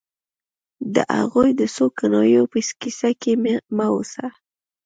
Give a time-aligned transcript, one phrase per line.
[0.93, 3.33] د هغوی د څو کنایو په کیسه کې
[3.77, 4.25] مه اوسه